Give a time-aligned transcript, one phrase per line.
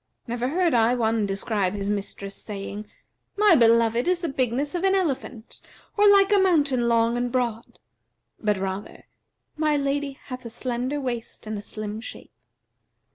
[0.25, 2.87] Never heard I one describe his mistress, saying,
[3.37, 5.61] 'My beloved is the bigness of an elephant
[5.95, 7.77] or like a mountain long and broad;'
[8.39, 9.05] but rather,
[9.57, 12.31] 'My lady hath a slender waist and a slim shape.'